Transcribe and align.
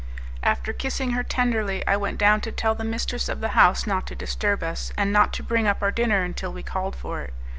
After 0.41 0.73
kissing 0.73 1.11
her 1.11 1.21
tenderly, 1.21 1.85
I 1.85 1.95
went 1.95 2.17
down 2.17 2.41
to 2.41 2.51
tell 2.51 2.73
the 2.73 2.83
mistress 2.83 3.29
of 3.29 3.39
the 3.39 3.49
house 3.49 3.85
not 3.85 4.07
to 4.07 4.15
disturb 4.15 4.63
us, 4.63 4.91
and 4.97 5.13
not 5.13 5.31
to 5.33 5.43
bring 5.43 5.67
up 5.67 5.83
our 5.83 5.91
dinner 5.91 6.23
until 6.23 6.51
we 6.51 6.63
called 6.63 6.95
for 6.95 7.21
it. 7.21 7.33